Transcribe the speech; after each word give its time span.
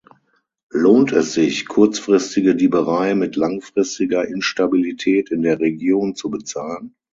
Lohnt 0.71 1.11
es 1.11 1.33
sich, 1.33 1.67
kurzfristige 1.67 2.55
Dieberei 2.55 3.13
mit 3.13 3.35
langfristiger 3.35 4.27
Instabilität 4.27 5.29
in 5.29 5.43
der 5.43 5.59
Region 5.59 6.15
zu 6.15 6.31
bezahlen? 6.31 6.95